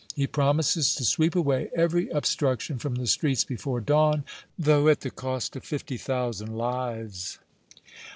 He 0.15 0.25
promises 0.25 0.95
to 0.95 1.05
sweep 1.05 1.35
away 1.35 1.69
every 1.75 2.09
obstruction 2.09 2.79
from 2.79 2.95
the 2.95 3.05
streets 3.05 3.43
before 3.43 3.79
dawn, 3.81 4.23
though 4.57 4.87
at 4.87 5.01
the 5.01 5.11
cost 5.11 5.55
of 5.55 5.63
fifty 5.63 5.95
thousand 5.97 6.57
lives." 6.57 7.37